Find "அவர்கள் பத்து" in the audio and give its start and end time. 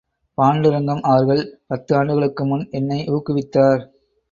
1.01-1.91